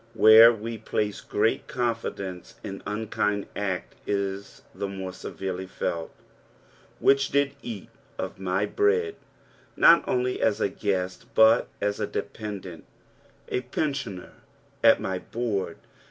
Where 0.15 0.51
we 0.51 0.79
place 0.79 1.21
great 1.21 1.67
confidence 1.67 2.55
an 2.63 2.81
unkind 2.87 3.45
act 3.55 3.93
is 4.07 4.63
the 4.73 4.87
more 4.87 5.13
severely 5.13 5.67
felt." 5.67 6.11
Which 6.99 7.29
did 7.29 7.53
eat 7.61 7.89
^ 8.19 8.37
my 8.39 8.65
bread." 8.65 9.13
Not 9.77 10.03
only 10.07 10.41
as 10.41 10.59
a 10.59 10.69
guest 10.69 11.27
but 11.35 11.67
as 11.79 11.99
a 11.99 12.07
dependant, 12.07 12.85
a 13.49 13.61
pensioner 13.61 14.33
at 14.83 14.99
my 14.99 15.19
board. 15.19 15.77